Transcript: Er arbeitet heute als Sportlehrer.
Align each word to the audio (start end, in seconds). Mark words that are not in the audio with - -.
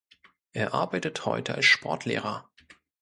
Er 0.53 0.73
arbeitet 0.73 1.27
heute 1.27 1.53
als 1.53 1.65
Sportlehrer. 1.67 2.49